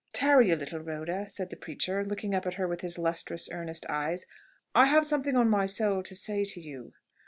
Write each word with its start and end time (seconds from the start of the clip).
"Tarry 0.13 0.49
a 0.49 0.55
little, 0.55 0.79
Rhoda," 0.79 1.29
said 1.29 1.51
the 1.51 1.55
preacher, 1.55 2.03
looking 2.03 2.33
up 2.33 2.47
at 2.47 2.55
her 2.55 2.67
with 2.67 2.81
his 2.81 2.97
lustrous, 2.97 3.47
earnest 3.51 3.85
eyes. 3.87 4.25
"I 4.73 4.85
have 4.87 5.05
something 5.05 5.35
on 5.35 5.47
my 5.47 5.67
soul 5.67 6.01
to 6.01 6.15
say 6.15 6.43
to 6.43 6.59
you." 6.59 6.93